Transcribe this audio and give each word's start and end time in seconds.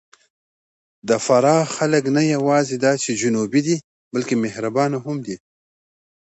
د 1.07 1.11
فراه 1.25 1.63
خلک 1.75 2.03
نه 2.17 2.23
یواځې 2.33 2.75
دا 2.85 2.93
چې 3.03 3.19
جنوبي 3.21 3.61
دي، 3.67 3.77
بلکې 4.13 4.35
مهربانه 4.43 4.97
هم 5.05 5.17
دي. 5.25 5.37